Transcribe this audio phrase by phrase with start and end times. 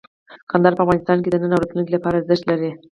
[0.51, 2.71] کندهار په افغانستان کې د نن او راتلونکي لپاره ارزښت لري.